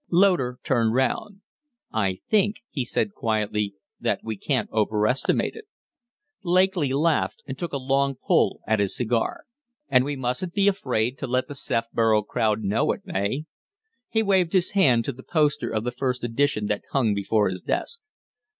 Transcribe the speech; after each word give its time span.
Loder 0.09 0.57
turned 0.63 0.95
round. 0.95 1.41
"I 1.93 2.21
think," 2.27 2.55
he 2.71 2.83
said, 2.83 3.13
quietly, 3.13 3.75
"that 3.99 4.21
we 4.23 4.35
can't 4.35 4.67
overestimate 4.71 5.53
it." 5.55 5.65
Lakely 6.43 6.91
laughed 6.91 7.43
and 7.45 7.55
took 7.55 7.71
a 7.71 7.77
long 7.77 8.15
pull 8.15 8.61
at 8.67 8.79
his 8.79 8.95
cigar. 8.95 9.43
"And 9.89 10.03
we 10.03 10.15
mustn't 10.15 10.53
be 10.55 10.67
afraid 10.67 11.19
to 11.19 11.27
let 11.27 11.47
the 11.47 11.53
Sefborough 11.53 12.23
crowd 12.23 12.63
know 12.63 12.91
it, 12.93 13.01
eh?" 13.13 13.41
He 14.09 14.23
waved 14.23 14.53
his 14.53 14.71
hand 14.71 15.05
to 15.05 15.11
the 15.13 15.21
poster 15.21 15.69
of 15.69 15.83
the 15.83 15.91
first 15.91 16.23
edition 16.23 16.65
that 16.65 16.81
hung 16.93 17.13
before 17.13 17.47
his 17.49 17.61
desk. 17.61 17.99